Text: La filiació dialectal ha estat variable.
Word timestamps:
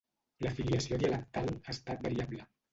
La 0.45 0.53
filiació 0.59 0.99
dialectal 1.05 1.53
ha 1.61 1.77
estat 1.77 2.05
variable. 2.11 2.45